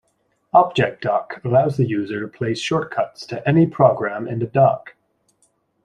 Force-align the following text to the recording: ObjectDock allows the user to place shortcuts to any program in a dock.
ObjectDock 0.51 1.45
allows 1.45 1.77
the 1.77 1.87
user 1.87 2.21
to 2.21 2.27
place 2.27 2.57
shortcuts 2.59 3.23
to 3.23 3.47
any 3.47 3.67
program 3.67 4.27
in 4.27 4.41
a 4.41 4.47
dock. 4.47 4.95